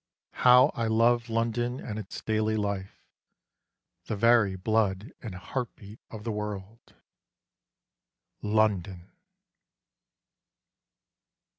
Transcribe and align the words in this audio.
How 0.31 0.71
I 0.73 0.87
love 0.87 1.29
London 1.29 1.79
and 1.79 1.99
its 1.99 2.21
daily 2.23 2.57
life, 2.57 3.05
The 4.05 4.15
very 4.15 4.55
blood 4.55 5.13
and 5.21 5.35
heart 5.35 5.75
beat 5.75 5.99
of 6.09 6.23
the 6.23 6.31
world. 6.31 6.95
London 8.41 9.11